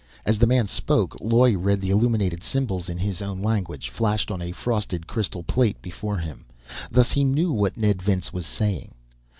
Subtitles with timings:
[0.25, 4.41] As the man spoke, Loy read the illuminated symbols in his own language, flashed on
[4.41, 6.45] a frosted crystal plate before him.
[6.89, 8.95] Thus he knew what Ned Vince was saying.